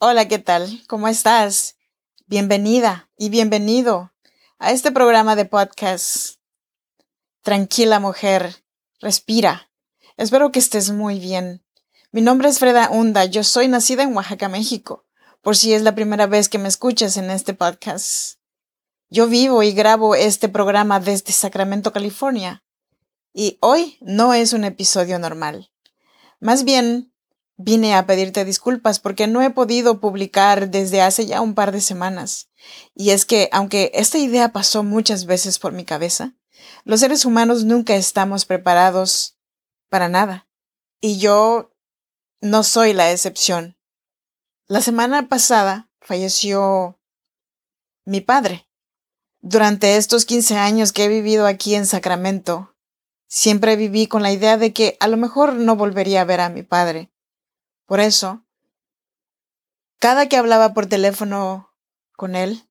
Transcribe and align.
Hola, 0.00 0.28
¿qué 0.28 0.38
tal? 0.38 0.80
¿Cómo 0.86 1.08
estás? 1.08 1.74
Bienvenida 2.28 3.10
y 3.16 3.30
bienvenido 3.30 4.12
a 4.60 4.70
este 4.70 4.92
programa 4.92 5.34
de 5.34 5.44
podcast. 5.44 6.36
Tranquila 7.42 7.98
mujer, 7.98 8.62
respira. 9.00 9.72
Espero 10.16 10.52
que 10.52 10.60
estés 10.60 10.92
muy 10.92 11.18
bien. 11.18 11.64
Mi 12.12 12.20
nombre 12.20 12.48
es 12.48 12.60
Freda 12.60 12.90
Hunda, 12.90 13.24
yo 13.24 13.42
soy 13.42 13.66
nacida 13.66 14.04
en 14.04 14.14
Oaxaca, 14.14 14.48
México, 14.48 15.04
por 15.42 15.56
si 15.56 15.72
es 15.72 15.82
la 15.82 15.96
primera 15.96 16.28
vez 16.28 16.48
que 16.48 16.58
me 16.58 16.68
escuchas 16.68 17.16
en 17.16 17.28
este 17.32 17.52
podcast. 17.52 18.38
Yo 19.10 19.26
vivo 19.26 19.64
y 19.64 19.72
grabo 19.72 20.14
este 20.14 20.48
programa 20.48 21.00
desde 21.00 21.32
Sacramento, 21.32 21.92
California, 21.92 22.62
y 23.32 23.58
hoy 23.60 23.98
no 24.00 24.32
es 24.32 24.52
un 24.52 24.62
episodio 24.62 25.18
normal. 25.18 25.72
Más 26.38 26.62
bien, 26.62 27.12
Vine 27.60 27.96
a 27.96 28.06
pedirte 28.06 28.44
disculpas 28.44 29.00
porque 29.00 29.26
no 29.26 29.42
he 29.42 29.50
podido 29.50 29.98
publicar 29.98 30.70
desde 30.70 31.02
hace 31.02 31.26
ya 31.26 31.40
un 31.40 31.56
par 31.56 31.72
de 31.72 31.80
semanas. 31.80 32.50
Y 32.94 33.10
es 33.10 33.26
que, 33.26 33.48
aunque 33.50 33.90
esta 33.94 34.16
idea 34.16 34.52
pasó 34.52 34.84
muchas 34.84 35.26
veces 35.26 35.58
por 35.58 35.72
mi 35.72 35.84
cabeza, 35.84 36.36
los 36.84 37.00
seres 37.00 37.24
humanos 37.24 37.64
nunca 37.64 37.96
estamos 37.96 38.44
preparados 38.44 39.40
para 39.88 40.08
nada. 40.08 40.48
Y 41.00 41.18
yo 41.18 41.74
no 42.40 42.62
soy 42.62 42.92
la 42.92 43.10
excepción. 43.10 43.76
La 44.68 44.80
semana 44.80 45.28
pasada 45.28 45.90
falleció 46.00 47.00
mi 48.04 48.20
padre. 48.20 48.68
Durante 49.40 49.96
estos 49.96 50.26
15 50.26 50.56
años 50.56 50.92
que 50.92 51.06
he 51.06 51.08
vivido 51.08 51.44
aquí 51.46 51.74
en 51.74 51.86
Sacramento, 51.86 52.76
siempre 53.26 53.74
viví 53.74 54.06
con 54.06 54.22
la 54.22 54.30
idea 54.30 54.56
de 54.58 54.72
que 54.72 54.96
a 55.00 55.08
lo 55.08 55.16
mejor 55.16 55.54
no 55.54 55.74
volvería 55.74 56.20
a 56.20 56.24
ver 56.24 56.40
a 56.40 56.50
mi 56.50 56.62
padre 56.62 57.10
por 57.88 58.00
eso, 58.00 58.44
cada 59.98 60.28
que 60.28 60.36
hablaba 60.36 60.74
por 60.74 60.84
teléfono 60.84 61.74
con 62.12 62.36
él, 62.36 62.68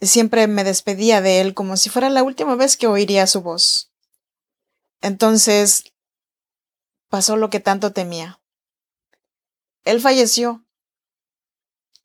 siempre 0.00 0.46
me 0.46 0.64
despedía 0.64 1.20
de 1.20 1.42
él 1.42 1.52
como 1.52 1.76
si 1.76 1.90
fuera 1.90 2.08
la 2.08 2.22
última 2.22 2.56
vez 2.56 2.78
que 2.78 2.86
oiría 2.86 3.26
su 3.26 3.42
voz. 3.42 3.92
Entonces, 5.02 5.92
pasó 7.10 7.36
lo 7.36 7.50
que 7.50 7.60
tanto 7.60 7.92
temía. 7.92 8.40
Él 9.84 10.00
falleció. 10.00 10.64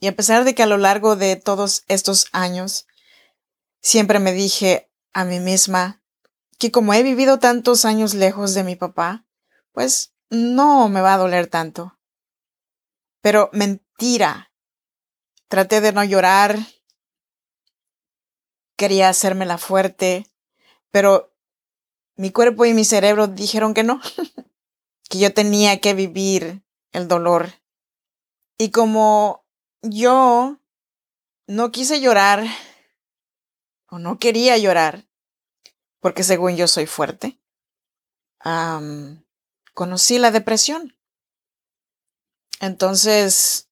Y 0.02 0.08
a 0.08 0.16
pesar 0.18 0.44
de 0.44 0.54
que 0.54 0.64
a 0.64 0.68
lo 0.68 0.78
largo 0.78 1.16
de 1.16 1.38
todos 1.38 1.86
estos 1.88 2.28
años, 2.34 2.86
siempre 3.82 4.20
me 4.20 4.34
dije 4.34 4.92
a 5.14 5.24
mí 5.24 5.40
misma 5.40 6.04
que 6.60 6.70
como 6.70 6.94
he 6.94 7.02
vivido 7.02 7.40
tantos 7.40 7.86
años 7.86 8.14
lejos 8.14 8.54
de 8.56 8.66
mi 8.66 8.76
papá, 8.76 9.26
pues 9.72 10.14
no 10.30 10.90
me 10.90 11.00
va 11.00 11.14
a 11.14 11.18
doler 11.18 11.48
tanto. 11.48 11.98
Pero 13.22 13.50
mentira. 13.54 14.52
Traté 15.48 15.82
de 15.82 15.94
no 15.94 16.04
llorar. 16.04 16.58
Quería 18.76 19.10
hacérmela 19.10 19.58
fuerte, 19.58 20.26
pero 20.90 21.32
mi 22.16 22.32
cuerpo 22.32 22.66
y 22.66 22.74
mi 22.74 22.86
cerebro 22.86 23.28
dijeron 23.28 23.74
que 23.74 23.84
no, 23.84 24.02
que 25.10 25.20
yo 25.20 25.34
tenía 25.34 25.80
que 25.80 25.94
vivir 25.94 26.64
el 26.92 27.08
dolor. 27.08 27.54
Y 28.58 28.72
como 28.72 29.46
yo 29.82 30.60
no 31.48 31.72
quise 31.72 32.02
llorar, 32.02 32.46
o 33.88 34.00
no 34.00 34.20
quería 34.20 34.58
llorar, 34.58 35.06
porque 36.00 36.24
según 36.24 36.56
yo 36.56 36.68
soy 36.68 36.86
fuerte, 36.86 37.40
conocí 39.74 40.18
la 40.18 40.32
depresión. 40.32 40.96
Entonces, 42.62 43.68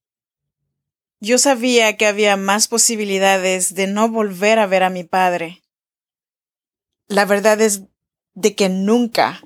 yo 1.20 1.38
sabía 1.38 1.96
que 1.96 2.08
había 2.08 2.36
más 2.38 2.68
posibilidades 2.68 3.76
de 3.76 3.86
no 3.86 4.10
volver 4.10 4.58
a 4.58 4.66
ver 4.66 4.82
a 4.82 4.90
mi 4.90 5.04
padre. 5.04 5.62
La 7.08 7.26
verdad 7.26 7.62
es 7.62 7.84
de 8.34 8.56
que 8.56 8.68
nunca 8.68 9.44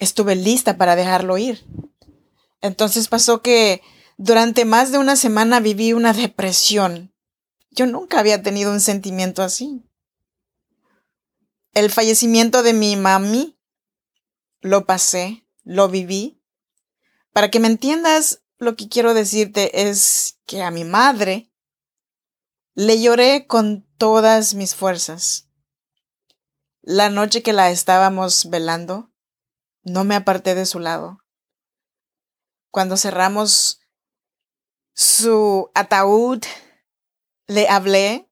estuve 0.00 0.34
lista 0.34 0.76
para 0.76 0.96
dejarlo 0.96 1.38
ir. 1.38 1.64
Entonces 2.60 3.06
pasó 3.06 3.42
que 3.42 3.80
durante 4.16 4.64
más 4.64 4.90
de 4.90 4.98
una 4.98 5.14
semana 5.14 5.60
viví 5.60 5.92
una 5.92 6.12
depresión. 6.12 7.14
Yo 7.70 7.86
nunca 7.86 8.18
había 8.18 8.42
tenido 8.42 8.72
un 8.72 8.80
sentimiento 8.80 9.44
así. 9.44 9.84
El 11.74 11.92
fallecimiento 11.92 12.64
de 12.64 12.72
mi 12.72 12.96
mami 12.96 13.56
lo 14.62 14.84
pasé, 14.84 15.44
lo 15.62 15.88
viví. 15.88 16.42
Para 17.32 17.52
que 17.52 17.60
me 17.60 17.68
entiendas, 17.68 18.42
lo 18.60 18.76
que 18.76 18.88
quiero 18.88 19.14
decirte 19.14 19.88
es 19.88 20.38
que 20.46 20.62
a 20.62 20.70
mi 20.70 20.84
madre 20.84 21.50
le 22.74 23.00
lloré 23.00 23.46
con 23.46 23.86
todas 23.96 24.54
mis 24.54 24.74
fuerzas. 24.74 25.48
La 26.82 27.08
noche 27.08 27.42
que 27.42 27.54
la 27.54 27.70
estábamos 27.70 28.50
velando, 28.50 29.10
no 29.82 30.04
me 30.04 30.14
aparté 30.14 30.54
de 30.54 30.66
su 30.66 30.78
lado. 30.78 31.18
Cuando 32.70 32.98
cerramos 32.98 33.80
su 34.94 35.70
ataúd, 35.74 36.44
le 37.46 37.66
hablé, 37.68 38.30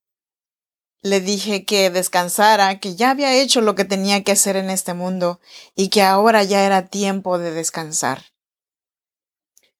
le 1.01 1.21
dije 1.21 1.65
que 1.65 1.89
descansara, 1.89 2.81
que 2.81 2.97
ya 2.97 3.11
había 3.11 3.35
hecho 3.35 3.63
lo 3.63 3.75
que 3.75 3.87
tenía 3.87 4.23
que 4.25 4.33
hacer 4.33 4.57
en 4.57 4.69
este 4.69 4.93
mundo 4.93 5.41
y 5.75 5.89
que 5.89 6.03
ahora 6.03 6.45
ya 6.45 6.65
era 6.65 6.89
tiempo 6.89 7.39
de 7.39 7.51
descansar. 7.51 8.25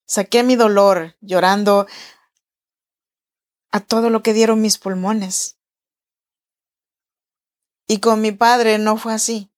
Saqué 0.09 0.41
mi 0.41 0.55
dolor 0.55 1.15
llorando 1.21 1.85
a 3.69 3.79
todo 3.79 4.09
lo 4.09 4.23
que 4.23 4.33
dieron 4.33 4.59
mis 4.59 4.79
pulmones. 4.79 5.59
Y 7.85 7.99
con 7.99 8.19
mi 8.19 8.31
padre 8.31 8.79
no 8.79 8.97
fue 8.97 9.13
así. 9.13 9.51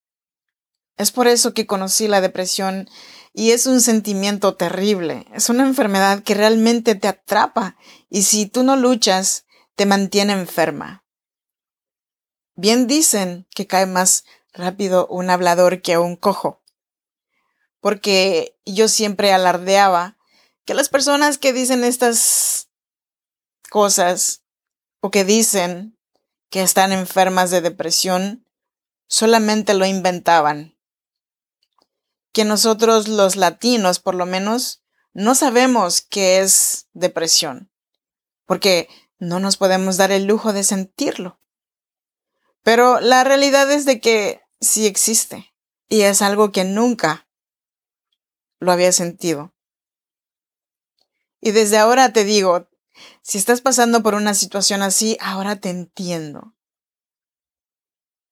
Es 0.97 1.13
por 1.13 1.29
eso 1.29 1.53
que 1.53 1.65
conocí 1.65 2.09
la 2.09 2.19
depresión 2.19 2.89
y 3.31 3.51
es 3.51 3.65
un 3.65 3.79
sentimiento 3.79 4.57
terrible. 4.57 5.25
Es 5.33 5.47
una 5.47 5.63
enfermedad 5.63 6.21
que 6.21 6.33
realmente 6.33 6.95
te 6.95 7.07
atrapa 7.07 7.77
y 8.09 8.23
si 8.23 8.45
tú 8.45 8.63
no 8.63 8.75
luchas, 8.75 9.45
te 9.75 9.85
mantiene 9.85 10.33
enferma. 10.33 11.05
Bien 12.55 12.87
dicen 12.87 13.47
que 13.55 13.67
cae 13.67 13.85
más 13.85 14.25
rápido 14.51 15.07
un 15.07 15.29
hablador 15.29 15.81
que 15.81 15.97
un 15.97 16.17
cojo. 16.17 16.61
Porque 17.79 18.59
yo 18.65 18.89
siempre 18.89 19.31
alardeaba 19.31 20.17
que 20.65 20.73
las 20.73 20.89
personas 20.89 21.37
que 21.37 21.53
dicen 21.53 21.83
estas 21.83 22.69
cosas 23.69 24.43
o 24.99 25.11
que 25.11 25.23
dicen 25.23 25.97
que 26.49 26.61
están 26.61 26.91
enfermas 26.91 27.49
de 27.49 27.61
depresión 27.61 28.45
solamente 29.07 29.73
lo 29.73 29.85
inventaban. 29.85 30.77
Que 32.33 32.45
nosotros 32.45 33.07
los 33.07 33.35
latinos, 33.35 33.99
por 33.99 34.15
lo 34.15 34.25
menos, 34.25 34.83
no 35.13 35.35
sabemos 35.35 36.01
qué 36.01 36.39
es 36.39 36.87
depresión, 36.93 37.71
porque 38.45 38.87
no 39.17 39.39
nos 39.39 39.57
podemos 39.57 39.97
dar 39.97 40.11
el 40.11 40.25
lujo 40.25 40.53
de 40.53 40.63
sentirlo. 40.63 41.39
Pero 42.63 42.99
la 42.99 43.23
realidad 43.23 43.69
es 43.71 43.85
de 43.85 43.99
que 43.99 44.41
sí 44.61 44.85
existe, 44.85 45.53
y 45.89 46.01
es 46.01 46.21
algo 46.21 46.51
que 46.51 46.63
nunca 46.63 47.27
lo 48.59 48.71
había 48.71 48.91
sentido. 48.91 49.53
Y 51.41 51.51
desde 51.51 51.77
ahora 51.77 52.13
te 52.13 52.23
digo, 52.23 52.69
si 53.23 53.39
estás 53.39 53.61
pasando 53.61 54.03
por 54.03 54.13
una 54.13 54.35
situación 54.35 54.83
así, 54.83 55.17
ahora 55.19 55.55
te 55.55 55.69
entiendo. 55.69 56.55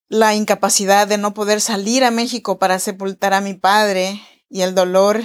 La 0.08 0.36
incapacidad 0.36 1.08
de 1.08 1.18
no 1.18 1.34
poder 1.34 1.60
salir 1.60 2.04
a 2.04 2.12
México 2.12 2.60
para 2.60 2.80
sepultar 2.80 3.34
a 3.34 3.42
mi 3.42 3.56
padre 3.56 4.22
y 4.48 4.62
el 4.62 4.76
dolor 4.76 5.22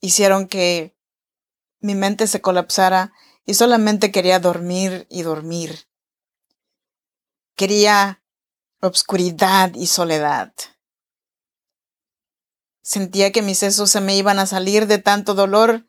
hicieron 0.00 0.46
que 0.48 0.96
mi 1.80 1.94
mente 1.94 2.26
se 2.26 2.40
colapsara 2.40 3.12
y 3.44 3.54
solamente 3.54 4.12
quería 4.12 4.38
dormir 4.38 5.06
y 5.10 5.22
dormir. 5.22 5.88
Quería 7.56 8.22
obscuridad 8.80 9.74
y 9.74 9.86
soledad. 9.86 10.52
Sentía 12.82 13.30
que 13.30 13.42
mis 13.42 13.58
sesos 13.58 13.90
se 13.90 14.00
me 14.00 14.16
iban 14.16 14.38
a 14.38 14.46
salir 14.46 14.86
de 14.86 14.98
tanto 14.98 15.34
dolor 15.34 15.86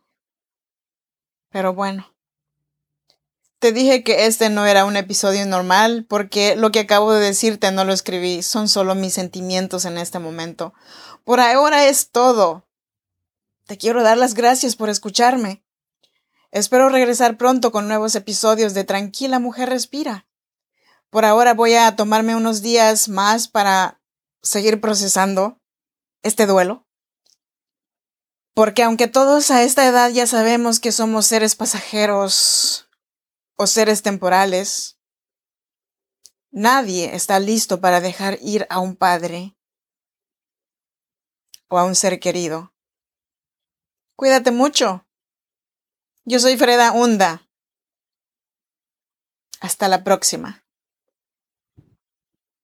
pero 1.53 1.73
bueno. 1.73 2.11
Te 3.59 3.71
dije 3.71 4.03
que 4.03 4.25
este 4.25 4.50
no 4.50 4.65
era 4.65 4.83
un 4.83 4.97
episodio 4.97 5.45
normal 5.45 6.05
porque 6.09 6.57
lo 6.57 6.71
que 6.71 6.81
acabo 6.81 7.13
de 7.13 7.23
decirte 7.23 7.71
no 7.71 7.85
lo 7.85 7.94
escribí, 7.94 8.41
son 8.41 8.67
solo 8.67 8.95
mis 8.95 9.13
sentimientos 9.13 9.85
en 9.85 9.97
este 9.97 10.19
momento. 10.19 10.73
Por 11.23 11.39
ahora 11.39 11.85
es 11.85 12.09
todo. 12.09 12.67
Te 13.67 13.77
quiero 13.77 14.03
dar 14.03 14.17
las 14.17 14.33
gracias 14.33 14.75
por 14.75 14.89
escucharme. 14.89 15.63
Espero 16.51 16.89
regresar 16.89 17.38
pronto 17.38 17.71
con 17.71 17.88
nuevos 17.88 18.15
episodios 18.15 18.73
de 18.73 18.83
Tranquila 18.83 19.39
Mujer 19.39 19.69
Respira. 19.69 20.27
Por 21.11 21.23
ahora 21.23 21.53
voy 21.53 21.75
a 21.75 21.95
tomarme 21.95 22.35
unos 22.35 22.63
días 22.63 23.07
más 23.07 23.47
para 23.47 24.01
seguir 24.41 24.81
procesando 24.81 25.61
este 26.23 26.47
duelo. 26.47 26.88
Porque 28.53 28.83
aunque 28.83 29.07
todos 29.07 29.50
a 29.50 29.63
esta 29.63 29.88
edad 29.88 30.11
ya 30.11 30.27
sabemos 30.27 30.79
que 30.79 30.91
somos 30.91 31.25
seres 31.25 31.55
pasajeros 31.55 32.88
o 33.55 33.65
seres 33.65 34.03
temporales, 34.03 35.00
nadie 36.51 37.15
está 37.15 37.39
listo 37.39 37.81
para 37.81 38.00
dejar 38.00 38.38
ir 38.41 38.67
a 38.69 38.79
un 38.79 38.95
padre 38.95 39.57
o 41.67 41.79
a 41.79 41.83
un 41.83 41.95
ser 41.95 42.19
querido. 42.19 42.73
Cuídate 44.15 44.51
mucho. 44.51 45.07
Yo 46.23 46.39
soy 46.39 46.55
Freda 46.55 46.91
Hunda. 46.91 47.50
Hasta 49.59 49.88
la 49.88 50.03
próxima. 50.03 50.62